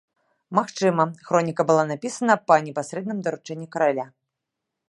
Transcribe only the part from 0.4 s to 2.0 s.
Магчыма, хроніка была